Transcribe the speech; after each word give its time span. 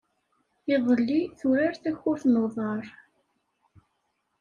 Iḍelli, 0.73 1.21
turar 1.39 1.73
takurt 1.83 2.23
n 2.27 2.41
uḍar. 2.45 2.85